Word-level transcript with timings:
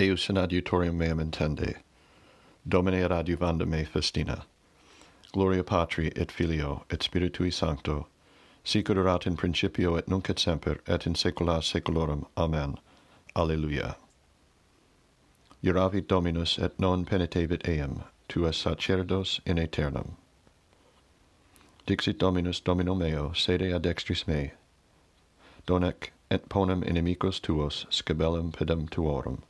Eius 0.00 0.30
in 0.30 0.36
adiutorium 0.36 0.94
meam 0.94 1.18
intende. 1.18 1.76
Domine 2.66 3.06
adiuvanda 3.06 3.66
me 3.66 3.84
festina. 3.84 4.46
Gloria 5.34 5.62
Patri 5.62 6.10
et 6.16 6.32
Filio 6.32 6.84
et 6.88 7.00
Spiritui 7.00 7.52
Sancto, 7.52 8.06
sic 8.64 8.88
erat 8.88 9.26
in 9.26 9.36
principio 9.36 9.96
et 9.96 10.08
nunc 10.08 10.30
et 10.30 10.38
semper 10.38 10.78
et 10.86 11.06
in 11.06 11.14
saecula 11.14 11.62
saeculorum. 11.62 12.26
Amen. 12.34 12.78
Alleluia. 13.36 13.96
Iravit 15.62 16.08
Dominus 16.08 16.58
et 16.58 16.80
non 16.80 17.04
penitebit 17.04 17.68
eam, 17.68 18.02
tua 18.26 18.52
sacerdos 18.52 19.40
in 19.44 19.58
aeternum. 19.58 20.16
Dixit 21.86 22.16
Dominus 22.18 22.60
Domino 22.60 22.94
meo, 22.94 23.34
sede 23.34 23.70
ad 23.70 23.82
dextris 23.82 24.26
mei. 24.26 24.52
Donec 25.66 26.10
et 26.30 26.48
ponem 26.48 26.82
inimicos 26.84 27.38
tuos 27.38 27.84
scabellum 27.90 28.50
pedem 28.50 28.88
tuorum 28.88 29.42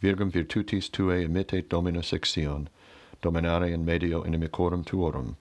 virgum 0.00 0.30
virtutis 0.30 0.90
tuae 0.90 1.24
emitte 1.24 1.68
Dominus 1.68 2.12
exion, 2.12 2.68
dominare 3.22 3.70
in 3.72 3.84
medio 3.84 4.22
inimicorum 4.22 4.84
tuorum. 4.84 5.36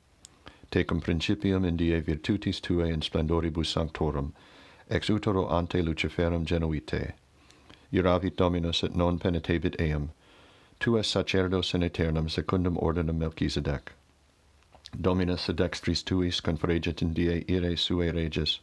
Tecum 0.71 1.02
principium 1.02 1.66
in 1.66 1.77
die 1.77 1.99
virtutis 2.02 2.62
tuae 2.62 2.91
in 2.91 3.02
splendoribus 3.02 3.67
sanctorum, 3.67 4.34
ex 4.89 5.09
utero 5.09 5.48
ante 5.48 5.81
Luciferum 5.81 6.45
genuite. 6.45 7.13
Iravit 7.91 8.35
Dominus 8.35 8.84
et 8.84 8.95
non 8.95 9.20
penetebit 9.20 9.79
eam, 9.79 10.12
tu 10.79 10.98
es 10.98 11.07
sacerdos 11.07 11.73
in 11.73 11.84
aeternum 11.84 12.27
secundum 12.27 12.77
ordinum 12.77 13.17
Melchizedec. 13.17 13.93
Dominus 14.99 15.49
ad 15.49 15.57
dextris 15.57 16.04
tuis 16.04 16.41
confregit 16.41 17.01
in 17.01 17.13
die 17.13 17.43
ire 17.48 17.76
sue 17.76 18.12
regis, 18.12 18.59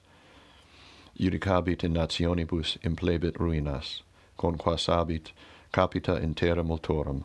judicabit 1.19 1.85
in 1.85 1.93
nationibus 1.93 2.77
implebit 2.83 3.33
ruinas, 3.39 4.03
conquas 4.37 4.89
abit, 4.89 5.33
capita 5.73 6.17
in 6.17 6.35
terra 6.35 6.63
multorum. 6.63 7.25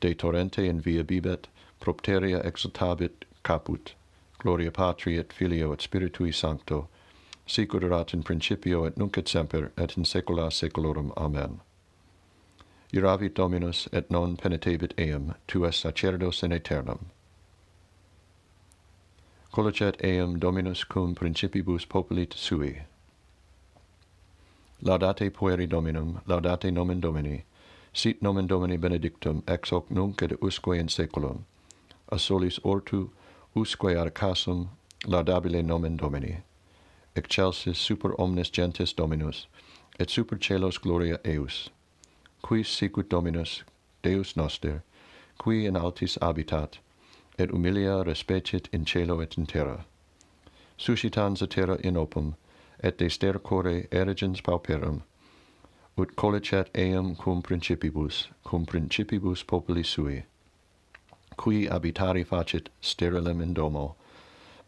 De 0.00 0.14
torrente 0.14 0.58
in 0.58 0.80
via 0.80 1.04
bibet, 1.04 1.46
propteria 1.80 2.40
exultabit 2.42 3.24
caput. 3.42 3.94
Gloria 4.38 4.70
Patri 4.70 5.18
et 5.18 5.32
Filio 5.32 5.72
et 5.72 5.80
Spiritui 5.80 6.34
Sancto, 6.34 6.88
sicur 7.46 7.82
erat 7.84 8.12
in 8.12 8.22
principio 8.22 8.84
et 8.84 8.96
nunc 8.96 9.16
et 9.16 9.28
semper 9.28 9.70
et 9.76 9.96
in 9.96 10.04
saecula 10.04 10.50
saeculorum. 10.50 11.12
Amen. 11.16 11.60
Iravit 12.92 13.34
Dominus 13.34 13.88
et 13.92 14.10
non 14.10 14.36
penitebit 14.36 14.92
eam, 14.98 15.34
tu 15.46 15.64
es 15.64 15.76
sacerdos 15.76 16.42
in 16.42 16.52
aeternum. 16.52 17.06
Colocet 19.52 20.02
eam 20.04 20.38
Dominus 20.38 20.84
cum 20.84 21.14
principibus 21.14 21.84
populit 21.84 22.34
sui. 22.34 22.82
Laudate 24.82 25.30
pueri 25.30 25.68
Dominum, 25.68 26.20
laudate 26.26 26.72
nomen 26.72 27.00
Domini, 27.00 27.44
Sit 27.94 28.22
nomen 28.22 28.46
Domini 28.46 28.78
benedictum, 28.78 29.42
ex 29.46 29.70
hoc 29.70 29.90
nunc 29.90 30.22
et 30.22 30.32
usque 30.40 30.68
in 30.68 30.88
saeculum. 30.88 31.44
A 32.08 32.18
solis 32.18 32.58
ortu, 32.64 33.10
usque 33.54 33.94
arcasum, 33.94 34.68
laudabile 35.04 35.62
nomen 35.62 35.96
Domini. 35.98 36.38
Excelsis 37.14 37.76
super 37.76 38.18
omnes 38.18 38.50
gentes 38.50 38.94
Dominus, 38.94 39.46
et 40.00 40.08
super 40.08 40.38
celos 40.38 40.78
gloria 40.78 41.18
eius. 41.24 41.68
Qui 42.42 42.62
sicut 42.62 43.10
Dominus, 43.10 43.62
Deus 44.02 44.36
noster, 44.36 44.82
qui 45.38 45.66
in 45.66 45.76
altis 45.76 46.16
habitat, 46.22 46.78
et 47.38 47.50
humilia 47.50 48.02
respecit 48.06 48.70
in 48.72 48.86
cielo 48.86 49.20
et 49.20 49.36
in 49.36 49.44
terra. 49.44 49.84
Suscitans 50.78 51.42
a 51.42 51.46
terra 51.46 51.76
in 51.84 51.98
opum, 51.98 52.36
et 52.82 52.96
de 52.96 53.10
stercore 53.10 53.86
erigens 53.90 54.40
pauperum, 54.40 55.02
ut 55.96 56.16
collegat 56.16 56.68
eam 56.74 57.14
cum 57.14 57.42
principibus, 57.42 58.28
cum 58.42 58.64
principibus 58.64 59.42
populi 59.42 59.82
sui, 59.82 60.24
qui 61.36 61.66
habitari 61.66 62.24
facit 62.24 62.68
sterilem 62.80 63.40
in 63.42 63.52
domo, 63.52 63.96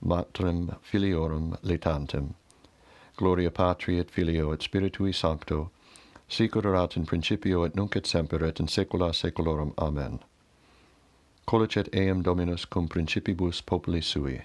matrem 0.01 0.77
filiorum 0.83 1.57
letantem, 1.63 2.35
gloria 3.17 3.51
patri 3.51 3.99
et 3.99 4.11
filio 4.11 4.53
et 4.53 4.61
spiritui 4.61 5.15
sancto, 5.15 5.71
sicur 6.29 6.65
erat 6.67 6.97
in 6.97 7.07
principio 7.07 7.65
et 7.65 7.75
nunc 7.75 7.97
et 7.97 8.07
semper 8.07 8.45
et 8.45 8.61
in 8.61 8.67
saecula 8.67 9.13
saeculorum. 9.15 9.73
Amen. 9.79 10.21
Colleget 11.47 11.89
eam 11.95 12.23
Dominus 12.23 12.65
cum 12.65 12.89
principibus 12.89 13.61
populi 13.61 14.01
sui 14.01 14.43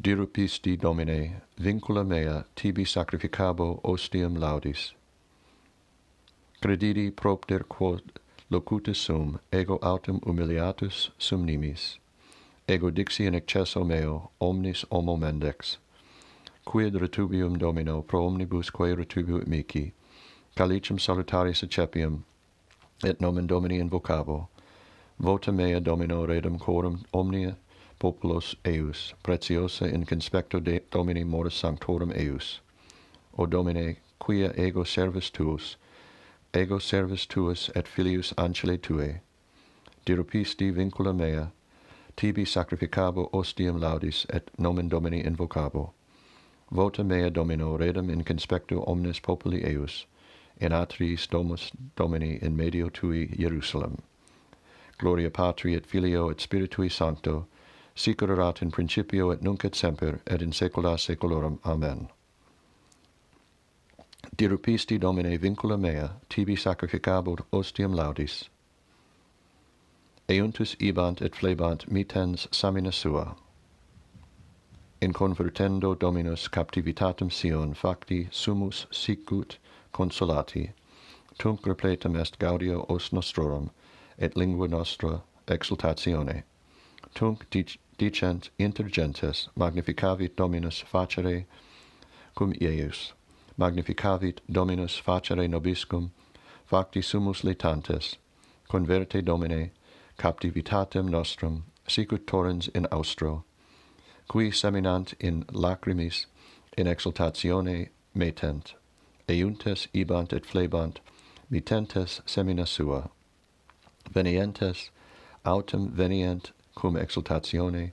dirupisti 0.00 0.76
Domine, 0.76 1.42
vincula 1.60 2.04
mea 2.04 2.44
tibi 2.56 2.84
sacrificabo 2.84 3.80
ostium 3.84 4.36
laudis. 4.36 4.92
Credidi 6.60 7.10
propter 7.14 7.60
quod 7.60 8.02
locutus 8.50 8.98
sum, 8.98 9.38
ego 9.52 9.78
autem 9.78 10.20
humiliatus 10.20 11.10
sum 11.18 11.46
nimis, 11.46 11.98
ego 12.68 12.90
dixi 12.90 13.26
in 13.26 13.34
excesso 13.34 13.86
meo, 13.86 14.30
omnis 14.40 14.84
homo 14.90 15.16
mendex. 15.16 15.76
Quid 16.64 16.94
retubium 16.94 17.58
Domino 17.58 18.02
pro 18.02 18.26
omnibus 18.26 18.70
quae 18.70 18.94
retubuit 18.94 19.46
mici, 19.46 19.92
calicem 20.56 20.98
salutaris 20.98 21.62
accepiam, 21.62 22.24
et 23.04 23.20
nomen 23.20 23.46
Domini 23.46 23.78
invocabo, 23.78 24.48
vota 25.20 25.52
mea 25.52 25.80
Domino 25.80 26.26
redem 26.26 26.58
corum 26.58 27.04
omnia 27.12 27.56
populos 27.98 28.54
eius, 28.64 29.14
preciosa 29.22 29.86
in 29.86 30.04
conspecto 30.04 30.60
de 30.60 30.80
Domini 30.90 31.24
moris 31.24 31.54
sanctorum 31.54 32.12
eius. 32.16 32.60
O 33.38 33.46
Domine, 33.46 33.96
quia 34.18 34.52
ego 34.56 34.84
servis 34.84 35.30
tuus, 35.30 35.76
ego 36.52 36.78
servis 36.78 37.26
tuus 37.26 37.70
et 37.74 37.88
filius 37.88 38.32
ancile 38.38 38.78
tuae, 38.78 39.20
dirupisti 40.06 40.72
vincula 40.72 41.14
mea, 41.14 41.50
tibi 42.16 42.44
sacrificabo 42.44 43.28
ostium 43.32 43.80
laudis 43.80 44.24
et 44.30 44.50
nomen 44.58 44.88
Domini 44.88 45.22
invocabo. 45.22 45.92
Vota 46.70 47.04
mea 47.04 47.30
Domino 47.30 47.76
redem 47.76 48.10
in 48.10 48.24
conspectu 48.24 48.84
omnes 48.86 49.20
populi 49.20 49.64
eius, 49.64 50.06
in 50.60 50.72
atriis 50.72 51.28
domus 51.28 51.70
Domini 51.96 52.38
in 52.40 52.56
medio 52.56 52.88
tui 52.88 53.26
Jerusalem. 53.26 53.98
Gloria 54.98 55.30
Patri 55.30 55.74
et 55.74 55.84
Filio 55.84 56.30
et 56.30 56.38
Spiritui 56.38 56.90
Sancto, 56.90 57.46
sic 57.94 58.22
erat 58.22 58.62
in 58.62 58.70
principio 58.70 59.30
et 59.30 59.42
nunc 59.42 59.64
et 59.64 59.74
semper 59.74 60.20
et 60.26 60.42
in 60.42 60.52
saecula 60.52 60.98
saeculorum 60.98 61.58
amen. 61.64 62.08
Dirupisti 64.36 64.98
domine 64.98 65.38
vincula 65.38 65.78
mea 65.78 66.10
tibi 66.28 66.56
sacrificabur 66.56 67.44
ostium 67.52 67.92
laudis. 67.92 68.48
Euntus 70.28 70.74
ibant 70.80 71.22
et 71.22 71.34
flebant 71.34 71.90
mitens 71.90 72.48
samina 72.50 72.92
sua. 72.92 73.36
In 75.00 75.12
convertendo 75.12 75.98
dominus 75.98 76.48
captivitatem 76.48 77.30
sion 77.30 77.74
facti 77.74 78.28
sumus 78.30 78.86
sicut 78.90 79.58
consolati 79.92 80.72
tunc 81.38 81.66
repletum 81.66 82.16
est 82.16 82.38
gaudio 82.38 82.86
os 82.88 83.10
nostrorum 83.12 83.70
et 84.18 84.36
lingua 84.36 84.68
nostra 84.68 85.22
exultatione. 85.48 86.44
Tunc 87.14 87.48
dicent 87.98 88.50
inter 88.58 88.84
gentes 88.84 89.48
magnificavit 89.56 90.36
Dominus 90.36 90.82
facere 90.82 91.44
cum 92.34 92.52
eius. 92.60 93.12
Magnificavit 93.58 94.38
Dominus 94.50 95.00
facere 95.00 95.48
nobiscum 95.48 96.10
facti 96.66 97.02
sumus 97.02 97.42
letantes 97.42 98.16
converte 98.68 99.22
Domine 99.24 99.70
captivitatem 100.18 101.08
nostrum 101.08 101.64
sicut 101.86 102.26
torrens 102.26 102.68
in 102.68 102.86
austro 102.90 103.44
qui 104.28 104.50
seminant 104.50 105.14
in 105.20 105.44
lacrimis 105.52 106.26
in 106.76 106.86
exultatione 106.86 107.88
metent 108.16 108.74
euntes 109.28 109.88
ibant 109.94 110.32
et 110.32 110.44
flebant 110.44 111.00
mitentes 111.50 112.20
semina 112.26 112.66
sua. 112.66 113.10
Venientes 114.10 114.90
autem 115.44 115.90
venient 115.90 116.52
cum 116.84 116.96
exultatione 116.96 117.92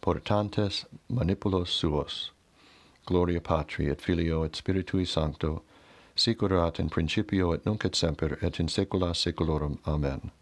portantes 0.00 0.84
manipulos 1.08 1.68
suos. 1.68 2.32
Gloria 3.06 3.40
patri 3.40 3.88
et 3.88 4.00
filio 4.00 4.42
et 4.42 4.56
spiritui 4.56 5.06
sancto 5.06 5.62
sicurat 6.16 6.80
in 6.80 6.88
principio 6.88 7.52
et 7.52 7.64
nunc 7.64 7.84
et 7.84 7.94
semper 7.94 8.36
et 8.42 8.58
in 8.58 8.66
saecula 8.66 9.14
saeculorum. 9.14 9.78
Amen. 9.86 10.32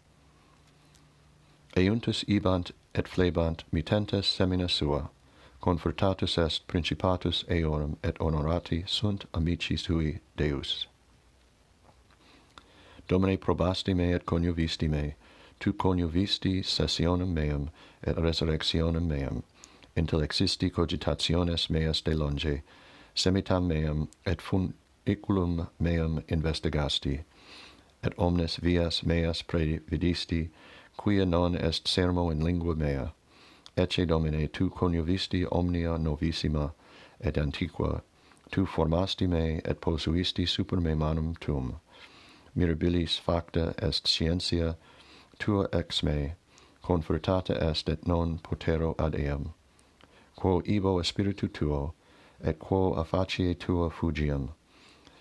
Euntus 1.77 2.25
ibant 2.27 2.71
et 2.95 3.07
flebant 3.07 3.63
mitentes 3.71 4.25
semina 4.25 4.67
sua 4.67 5.11
confortatus 5.61 6.39
est 6.39 6.65
principatus 6.67 7.45
eorum 7.49 7.97
et 8.03 8.17
honorati 8.19 8.83
sunt 8.87 9.25
amici 9.31 9.77
sui 9.77 10.19
deus. 10.37 10.87
Domine 13.07 13.37
probasti 13.37 13.93
me 13.93 14.11
et 14.15 14.25
coniuvisti 14.25 14.89
me 14.89 15.13
tu 15.61 15.71
coniuvisti 15.73 16.63
sessionem 16.63 17.33
meam 17.33 17.69
et 18.03 18.17
resurrectionem 18.17 19.07
meam, 19.07 19.43
intellexisti 19.95 20.71
cogitationes 20.71 21.69
meas 21.69 22.01
de 22.01 22.15
longe, 22.15 22.63
semitam 23.15 23.67
meam 23.67 24.07
et 24.25 24.41
funiculum 24.41 25.67
meam 25.79 26.23
investigasti, 26.29 27.23
et 28.03 28.13
omnes 28.17 28.57
vias 28.57 29.03
meas 29.05 29.43
previdisti, 29.43 30.49
quia 30.97 31.25
non 31.25 31.55
est 31.55 31.87
sermo 31.87 32.31
in 32.31 32.43
lingua 32.43 32.75
mea, 32.75 33.13
ecce 33.77 34.07
Domine 34.07 34.47
tu 34.47 34.69
coniovisti 34.69 35.45
omnia 35.51 35.97
novissima 35.97 36.73
et 37.19 37.37
antiqua, 37.37 38.01
tu 38.51 38.65
formasti 38.65 39.27
me 39.27 39.61
et 39.63 39.79
posuisti 39.79 40.47
super 40.47 40.81
me 40.81 40.95
manum 40.95 41.35
tum. 41.39 41.79
Mirabilis 42.55 43.19
facta 43.19 43.75
est 43.77 44.07
scientia, 44.07 44.75
tua 45.41 45.67
ex 45.73 46.03
me, 46.03 46.35
confortata 46.83 47.55
est 47.69 47.89
et 47.89 48.07
non 48.07 48.37
potero 48.37 48.93
ad 48.99 49.15
eam. 49.15 49.53
Quo 50.35 50.61
ibo 50.65 51.01
spiritu 51.01 51.47
tuo, 51.47 51.93
et 52.43 52.59
quo 52.59 52.93
a 52.93 53.03
facie 53.03 53.55
tua 53.55 53.89
fugiam, 53.89 54.49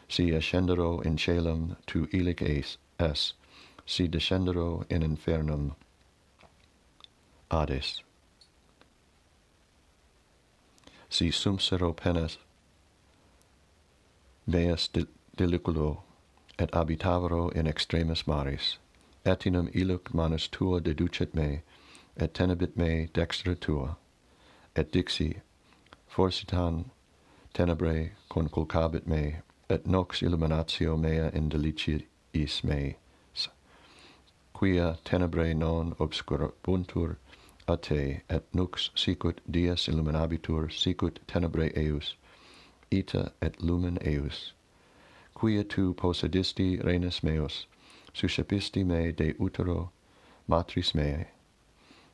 si 0.09 0.31
ascendero 0.35 1.01
in 1.01 1.17
celum 1.17 1.77
tu 1.87 2.07
ilic 2.13 2.43
es, 2.43 2.77
es 2.99 3.33
si 3.87 4.07
descendero 4.09 4.85
in 4.91 5.03
infernum 5.03 5.75
ades. 7.51 8.03
Si 11.09 11.31
sumsero 11.31 11.93
penes 11.97 12.37
meas 14.47 14.89
deliculo, 15.37 16.03
et 16.59 16.71
habitavero 16.73 17.51
in 17.53 17.67
extremis 17.67 18.27
maris, 18.27 18.79
Etinam 19.25 19.69
iluc 19.75 20.15
manus 20.15 20.49
tua 20.49 20.81
deducet 20.81 21.35
me, 21.35 21.63
et 22.17 22.33
tenebit 22.33 22.77
me 22.77 23.09
dextra 23.13 23.55
tua. 23.55 23.97
Et 24.75 24.91
dixi, 24.93 25.41
forsitan 26.09 26.87
tenebrae 27.55 28.13
conculcabit 28.31 29.07
me, 29.07 29.43
et 29.69 29.87
nox 29.87 30.23
illuminatio 30.23 30.99
mea 30.99 31.31
in 31.35 31.51
deliciis 31.51 32.65
me, 32.65 32.97
quia 34.61 34.99
tenebrae 35.05 35.55
non 35.55 35.95
obscurabuntur 35.99 37.17
a 37.67 37.77
te, 37.77 38.23
et 38.29 38.45
nux 38.55 38.91
sicut 38.95 39.41
dies 39.51 39.87
illuminabitur, 39.87 40.71
sicut 40.71 41.19
tenebrae 41.27 41.73
eius, 41.77 42.15
ita 42.91 43.33
et 43.41 43.63
lumen 43.63 43.99
eius, 44.03 44.53
quia 45.35 45.65
tu 45.65 45.95
possedisti 45.95 46.79
renes 46.85 47.23
meus, 47.23 47.67
suscepisti 48.15 48.85
me 48.85 49.13
de 49.13 49.35
utero 49.39 49.91
matris 50.49 50.95
meae. 50.95 51.29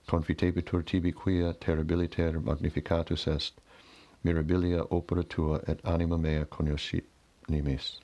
Confitebitur 0.09 0.85
tibi 0.85 1.13
quia 1.13 1.53
terribiliter 1.55 2.41
magnificatus 2.43 3.27
est, 3.27 3.55
mirabilia 4.25 4.87
opera 4.91 5.23
tua 5.23 5.61
et 5.67 5.81
anima 5.85 6.19
mea 6.19 6.45
cognosci 6.45 7.03
nimis. 7.49 8.01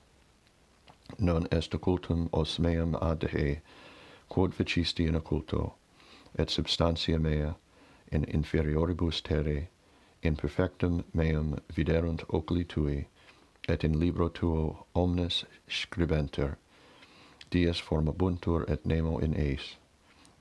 Non 1.19 1.47
est 1.51 1.71
occultum 1.71 2.29
os 2.33 2.59
meam 2.59 2.95
ad 3.01 3.23
he, 3.31 3.59
quod 4.29 4.53
vicisti 4.53 5.07
in 5.07 5.15
occulto, 5.15 5.73
et 6.37 6.49
substantia 6.49 7.19
mea, 7.19 7.55
in 8.11 8.25
inferioribus 8.25 9.21
terre, 9.21 9.67
in 10.21 10.35
perfectum 10.35 11.03
meam 11.13 11.59
viderunt 11.71 12.23
oculi 12.29 12.63
tui, 12.63 13.07
et 13.67 13.83
in 13.83 13.99
libro 13.99 14.29
tuo 14.29 14.85
omnes 14.95 15.45
scribenter, 15.67 16.57
dies 17.53 17.79
formabuntur 17.79 18.65
et 18.67 18.83
nemo 18.83 19.19
in 19.19 19.35
eis. 19.35 19.75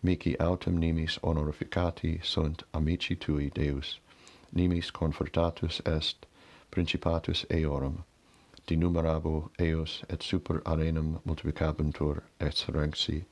Mici 0.02 0.34
autem 0.40 0.78
nimis 0.78 1.18
honorificati 1.22 2.18
sunt 2.24 2.62
amici 2.72 3.14
tui 3.14 3.50
Deus, 3.50 3.98
nimis 4.54 4.90
confortatus 4.90 5.82
est 5.84 6.24
principatus 6.70 7.44
eorum, 7.50 8.04
dinumerabo 8.66 9.50
eos 9.58 10.02
et 10.08 10.22
super 10.22 10.62
arenum 10.64 11.20
multiplicabentur 11.26 12.22
ex 12.40 12.64
serenxi, 12.64 13.24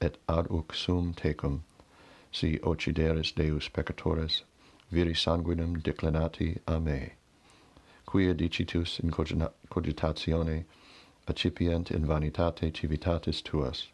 et 0.00 0.18
ad 0.28 0.48
uc 0.50 0.74
sum 0.74 1.14
tecum, 1.14 1.62
si 2.32 2.58
occideris 2.58 3.32
Deus 3.36 3.68
peccatores, 3.68 4.42
viri 4.90 5.14
sanguinem 5.14 5.80
declinati 5.80 6.58
a 6.66 6.80
me. 6.80 7.12
Quia 8.04 8.34
dicitus 8.34 8.98
in 8.98 9.12
cogitatione 9.12 10.64
accipient 11.28 11.90
in 11.90 12.06
vanitate 12.06 12.72
civitatis 12.72 13.42
tuas. 13.42 13.88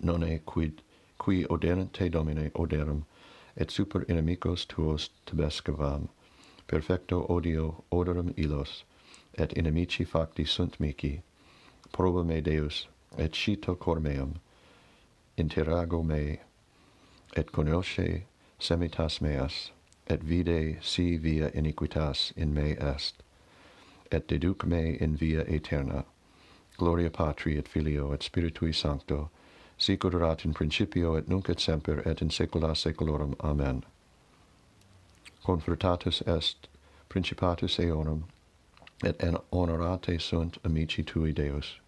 Nonne 0.00 0.40
quid 0.46 0.82
qui 1.18 1.44
oderente 1.44 2.10
domine 2.10 2.50
oderum 2.54 3.04
et 3.56 3.70
super 3.70 4.04
inimicos 4.08 4.66
tuos 4.66 5.10
tebescavam. 5.26 6.08
Perfecto 6.66 7.26
odio 7.28 7.84
odorum 7.92 8.32
illos 8.36 8.84
et 9.34 9.52
inimici 9.52 10.04
facti 10.06 10.44
sunt 10.44 10.80
mici. 10.80 11.22
Proba 11.92 12.24
me 12.24 12.40
deus 12.40 12.88
et 13.18 13.32
scito 13.32 13.74
cor 13.78 14.00
meum. 14.00 14.40
Interago 15.36 16.02
me 16.02 16.38
et 17.36 17.52
conosce 17.52 18.24
semitas 18.58 19.20
meas 19.20 19.70
et 20.06 20.22
vide 20.22 20.78
si 20.82 21.16
via 21.16 21.50
iniquitas 21.50 22.32
in 22.36 22.54
me 22.54 22.72
est 22.72 23.22
et 24.10 24.26
deduc 24.28 24.64
me 24.64 24.96
in 25.00 25.16
via 25.16 25.44
aeterna. 25.44 26.04
Gloria 26.76 27.10
Patri 27.10 27.56
et 27.56 27.68
Filio 27.68 28.12
et 28.12 28.20
Spiritui 28.20 28.72
Sancto, 28.74 29.30
sic 29.78 30.04
erat 30.04 30.44
in 30.44 30.52
principio 30.52 31.14
et 31.14 31.28
nunc 31.28 31.48
et 31.48 31.60
semper 31.60 32.02
et 32.06 32.22
in 32.22 32.30
saecula 32.30 32.74
saeculorum. 32.74 33.34
Amen. 33.40 33.84
Confrutatus 35.44 36.22
est 36.26 36.68
principatus 37.08 37.78
eonum 37.78 38.24
et 39.04 39.22
en 39.22 39.36
honorate 39.52 40.18
sunt 40.18 40.58
amici 40.64 41.02
tui 41.02 41.32
Deus. 41.32 41.80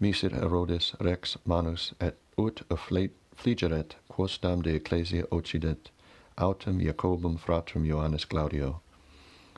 Miser 0.00 0.30
Herodes 0.30 0.94
rex 1.00 1.36
manus 1.44 1.94
et 2.00 2.16
ut 2.38 2.62
affligeret 2.70 3.96
quosdam 4.08 4.62
de 4.62 4.74
ecclesia 4.74 5.24
occident 5.30 5.90
autem 6.38 6.80
Jacobum 6.80 7.36
fratrum 7.36 7.84
Johannes 7.84 8.24
Claudio 8.24 8.80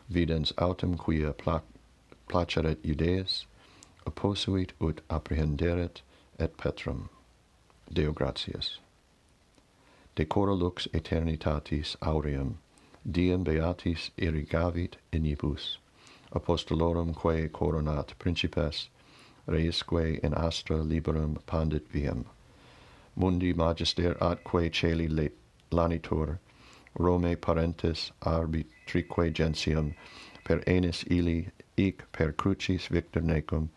videns 0.08 0.52
autem 0.58 0.96
quia 0.96 1.32
plac 1.32 1.62
placeret 2.28 2.82
Iudeas, 2.84 3.46
opposuit 4.06 4.72
ut 4.80 5.00
apprehenderet 5.10 6.02
et 6.38 6.56
Petrum. 6.56 7.08
Deo 7.92 8.12
gratias. 8.12 8.78
Decoro 10.16 10.54
lux 10.54 10.86
eternitatis 10.92 11.96
aureum, 12.02 12.58
diem 13.10 13.44
beatis 13.44 14.10
irrigavit 14.18 14.96
inibus, 15.12 15.78
apostolorum 16.32 17.14
quae 17.14 17.48
coronat 17.48 18.14
principes, 18.18 18.88
reisque 19.46 20.20
in 20.22 20.34
astra 20.34 20.76
liberum 20.76 21.38
pandit 21.46 21.88
viam. 21.92 22.26
Mundi 23.16 23.52
magister 23.52 24.14
atque 24.20 24.72
celi 24.72 25.30
lanitur, 25.70 26.38
Rome 26.98 27.36
parentes 27.36 28.10
arbitrique 28.22 29.32
gentium, 29.32 29.94
per 30.44 30.62
enis 30.66 31.04
ili 31.10 31.50
ic 31.78 32.04
per 32.12 32.32
crucis 32.32 32.88
victor 32.88 33.20
necum, 33.22 33.70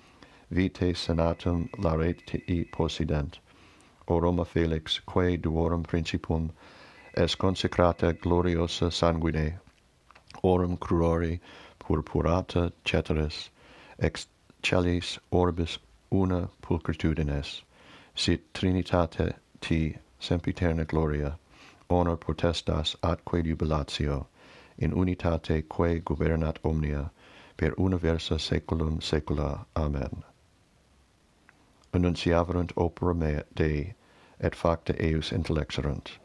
vitae 0.52 0.94
senatum 0.94 1.70
laretii 1.78 2.72
possident. 2.72 3.40
O 4.08 4.20
Roma 4.20 4.44
Felix, 4.44 5.00
quae 5.06 5.38
duorum 5.38 5.84
principum, 5.84 6.52
es 7.14 7.36
consecrata 7.36 8.14
gloriosa 8.14 8.92
sanguine, 8.92 9.60
orum 10.44 10.78
crurori 10.78 11.40
purpurata 11.80 12.72
ceteris, 12.84 13.50
ex 14.00 14.28
celis 14.64 15.20
orbis 15.32 15.78
una 16.12 16.50
pulcritudines, 16.62 17.62
sit 18.16 18.54
trinitate 18.54 19.36
ti 19.62 19.96
sempiterna 20.20 20.86
gloria, 20.86 21.38
honor 21.90 22.18
potestas 22.18 22.96
atque 23.04 23.44
jubilatio, 23.44 24.26
in 24.78 24.92
unitate 24.94 25.68
quae 25.68 26.00
gubernat 26.00 26.58
omnia, 26.64 27.12
per 27.62 27.76
universa 27.78 28.40
saeculum 28.40 29.00
saecula. 29.00 29.66
Amen. 29.76 30.24
Annunciaverunt 31.94 32.72
opera 32.76 33.14
mea 33.14 33.44
Dei, 33.54 33.94
et 34.40 34.56
facta 34.56 34.94
eius 35.00 35.32
intellexerunt. 35.32 36.18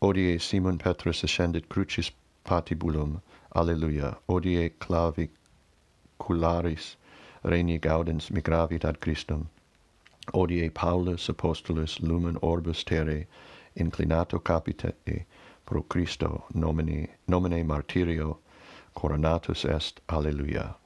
Odie 0.00 0.40
Simon 0.40 0.78
Petrus 0.78 1.22
ascendit 1.22 1.68
crucis 1.68 2.10
patibulum, 2.46 3.20
Alleluia. 3.54 4.16
Odie 4.30 4.70
clavi 4.78 5.28
cularis 6.18 6.96
regni 7.44 7.78
gaudens 7.78 8.30
migravit 8.30 8.82
ad 8.82 8.98
Christum. 9.00 9.50
Odie 10.32 10.70
Paulus 10.70 11.28
apostolus 11.28 12.00
lumen 12.00 12.38
orbis 12.40 12.82
terre 12.82 13.26
inclinato 13.76 14.42
capite 14.42 14.94
pro 15.66 15.82
Christo 15.82 16.44
nomine 16.54 17.08
nomine 17.28 17.62
martyrio 17.62 18.38
coronatus 18.94 19.64
est 19.64 20.00
alleluia. 20.08 20.76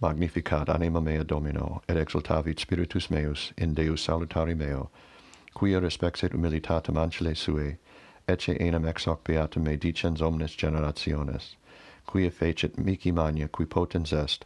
Magnificat 0.00 0.68
anima 0.68 1.00
mea 1.00 1.24
domino 1.24 1.82
et 1.88 1.96
exultavit 1.96 2.58
spiritus 2.58 3.10
meus 3.10 3.52
in 3.56 3.74
deus 3.74 4.06
salutari 4.06 4.56
meo 4.56 4.90
quia 5.54 5.80
respexit 5.80 6.32
humilitatem 6.32 6.96
ancile 6.96 7.34
suae 7.34 7.76
ecce 8.28 8.56
enim 8.60 8.84
ex 8.86 9.04
hoc 9.04 9.22
beatum 9.24 9.62
me 9.64 9.76
dicens 9.76 10.20
omnes 10.20 10.56
generationes 10.56 11.56
quia 12.06 12.30
fecit 12.30 12.78
mihi 12.78 13.12
magna 13.12 13.48
qui 13.48 13.64
potens 13.64 14.12
est 14.12 14.44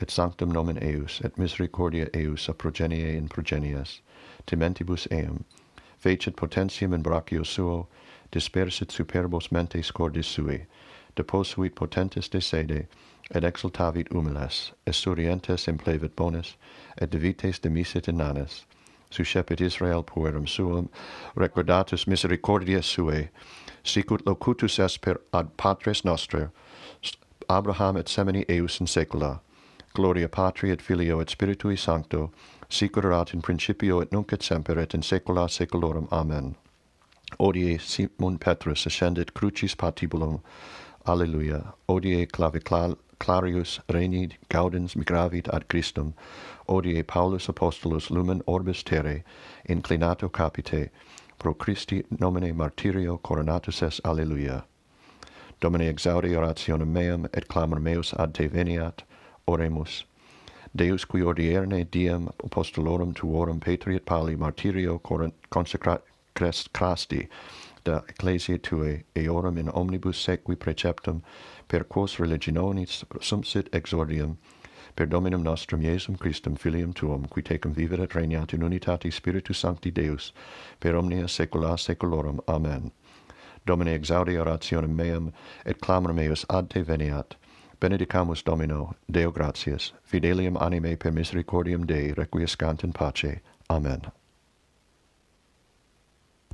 et 0.00 0.10
sanctum 0.10 0.50
nomen 0.50 0.78
eius 0.82 1.20
et 1.24 1.38
misericordia 1.38 2.08
eius 2.14 2.48
a 2.48 2.52
progenie 2.52 3.16
in 3.16 3.28
progenies 3.28 4.00
timentibus 4.46 5.06
eum 5.10 5.44
fecit 5.98 6.36
potentium 6.36 6.92
in 6.92 7.02
brachio 7.02 7.44
suo 7.44 7.88
dispersit 8.32 8.90
superbos 8.90 9.50
mentes 9.52 9.90
cordis 9.92 10.26
sui 10.26 10.66
deposuit 11.18 11.74
potentes 11.74 12.28
de 12.28 12.40
sede, 12.40 12.86
et 13.30 13.44
exultavit 13.44 14.06
humiles, 14.10 14.72
et 14.86 14.94
surientes 14.94 15.68
implevit 15.68 16.16
bonus, 16.16 16.56
et 16.96 17.10
divites 17.10 17.58
demisit 17.58 18.08
inanes, 18.08 18.64
suscepit 19.10 19.60
Israel 19.60 20.02
puerum 20.02 20.46
suum, 20.46 20.88
recordatus 21.36 22.06
misericordia 22.06 22.80
suae, 22.82 23.28
sicut 23.82 24.24
locutus 24.26 24.78
esper 24.78 25.16
ad 25.32 25.56
patres 25.56 26.04
nostre, 26.04 26.50
Abraham 27.48 27.96
et 27.96 28.08
semini 28.08 28.44
eus 28.48 28.80
in 28.80 28.86
saecula, 28.86 29.40
gloria 29.94 30.28
patri 30.28 30.70
et 30.70 30.82
filio 30.82 31.20
et 31.20 31.28
spiritui 31.28 31.78
sancto, 31.78 32.30
sicur 32.68 33.04
erat 33.04 33.32
in 33.32 33.40
principio 33.40 34.00
et 34.00 34.12
nunc 34.12 34.32
et 34.32 34.42
semper 34.42 34.78
et 34.78 34.94
in 34.94 35.02
saecula 35.02 35.48
saeculorum. 35.48 36.08
Amen. 36.12 36.56
Odie 37.40 37.78
Simon 37.80 38.38
Petrus 38.38 38.86
ascendit 38.86 39.32
crucis 39.32 39.74
patibulum, 39.74 40.42
Alleluia. 41.08 41.72
Odie 41.88 42.26
claviclal 42.26 42.94
clarius 43.18 43.80
regni 43.88 44.36
gaudens 44.50 44.94
migravit 44.94 45.48
ad 45.48 45.66
Christum, 45.66 46.12
odie 46.68 47.02
Paulus 47.02 47.48
apostolus 47.48 48.10
lumen 48.10 48.42
orbis 48.46 48.82
terre, 48.82 49.24
inclinato 49.66 50.30
capite, 50.30 50.90
pro 51.38 51.54
Christi 51.54 52.04
nomine 52.10 52.52
martirio 52.52 53.18
coronatus 53.22 53.82
es, 53.82 54.00
alleluia. 54.04 54.64
Domine 55.62 55.88
exaudi 55.90 56.34
orationem 56.36 56.88
meam, 56.88 57.26
et 57.32 57.48
clamor 57.48 57.80
meus 57.80 58.12
ad 58.12 58.34
te 58.34 58.46
veniat, 58.46 59.02
oremus. 59.46 60.04
Deus 60.76 61.06
qui 61.06 61.22
ordierne 61.22 61.90
diem 61.90 62.28
apostolorum 62.44 63.14
tuorum 63.14 63.60
patriot 63.60 64.04
pali 64.04 64.36
martirio 64.36 65.00
crasti 66.34 67.28
da 67.84 68.02
ecclesiae 68.08 68.58
tuae 68.58 69.04
eorum 69.14 69.58
in 69.58 69.68
omnibus 69.70 70.18
sequi 70.18 70.56
preceptum 70.56 71.22
per 71.68 71.84
quos 71.84 72.18
religionis 72.18 73.04
sumsit 73.20 73.68
exordium 73.72 74.36
per 74.98 75.06
Dominum 75.06 75.42
nostrum 75.42 75.80
Iesum 75.80 76.18
Christum 76.18 76.56
filium 76.56 76.92
tuum 76.92 77.26
qui 77.28 77.42
tecum 77.42 77.72
vivere 77.72 78.02
et 78.02 78.14
regnat 78.14 78.52
in 78.52 78.62
unitate 78.62 79.12
Spiritus 79.12 79.58
Sancti 79.58 79.92
Deus 79.92 80.32
per 80.80 80.96
omnia 80.96 81.28
saecula 81.28 81.78
saeculorum 81.78 82.40
amen. 82.48 82.90
Domine 83.64 83.94
exaudi 83.94 84.34
orationem 84.34 84.96
meam 84.96 85.32
et 85.64 85.80
clamor 85.80 86.12
meus 86.12 86.44
ad 86.50 86.70
te 86.70 86.82
veniat. 86.82 87.36
Benedicamus 87.80 88.42
Domino 88.42 88.96
Deo 89.08 89.30
gratias. 89.30 89.92
Fidelium 90.02 90.56
anime 90.60 90.96
per 90.96 91.12
misericordiam 91.12 91.86
Dei 91.86 92.12
requiescant 92.12 92.82
in 92.82 92.92
pace. 92.92 93.40
Amen. 93.70 94.10